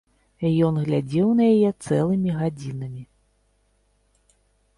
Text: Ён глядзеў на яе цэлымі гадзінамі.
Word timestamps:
Ён 0.67 0.79
глядзеў 0.85 1.29
на 1.41 1.45
яе 1.55 1.69
цэлымі 1.89 2.31
гадзінамі. 2.39 3.07